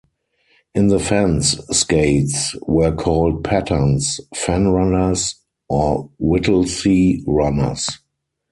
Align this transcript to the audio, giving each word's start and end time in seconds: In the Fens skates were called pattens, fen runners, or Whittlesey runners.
In 0.73 0.87
the 0.87 0.97
Fens 0.99 1.59
skates 1.77 2.55
were 2.63 2.91
called 2.91 3.43
pattens, 3.43 4.19
fen 4.33 4.69
runners, 4.69 5.35
or 5.69 6.09
Whittlesey 6.17 7.23
runners. 7.27 7.87